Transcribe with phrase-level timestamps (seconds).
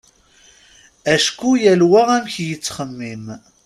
[1.13, 3.25] Acku yal wa amek yettxemmim.